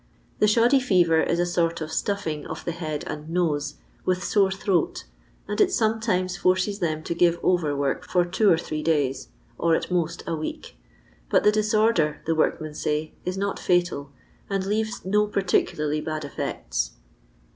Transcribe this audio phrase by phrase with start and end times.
[0.39, 4.49] The shoddy fever is a sort of stuffing of the bead and nose, with sore
[4.49, 5.03] throat,
[5.47, 9.27] and it sometimes forces them to give over work for two or three days,
[9.59, 10.75] or at most a week;
[11.29, 14.11] but the dis order, the workmen say, is not fatal,
[14.49, 16.93] and leaves no particularly bad effects.